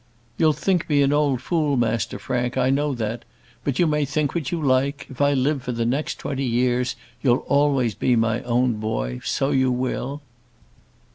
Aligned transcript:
"You'll 0.35 0.53
think 0.53 0.89
me 0.89 1.03
an 1.03 1.13
old 1.13 1.43
fool, 1.43 1.77
Master 1.77 2.17
Frank: 2.17 2.57
I 2.57 2.71
know 2.71 2.95
that; 2.95 3.23
but 3.63 3.77
you 3.77 3.85
may 3.85 4.03
think 4.03 4.33
what 4.33 4.51
you 4.51 4.59
like. 4.59 5.05
If 5.11 5.21
I 5.21 5.33
live 5.33 5.61
for 5.61 5.73
the 5.73 5.85
next 5.85 6.15
twenty 6.17 6.43
years 6.43 6.95
you'll 7.21 7.45
always 7.47 7.93
be 7.93 8.15
my 8.15 8.41
own 8.41 8.77
boy; 8.77 9.21
so 9.23 9.51
you 9.51 9.71
will." 9.71 10.23